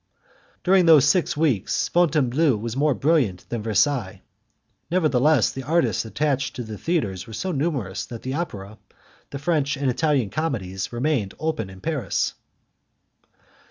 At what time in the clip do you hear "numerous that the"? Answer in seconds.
7.51-8.33